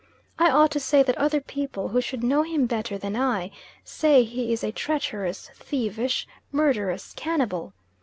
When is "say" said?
0.79-1.03, 3.83-4.23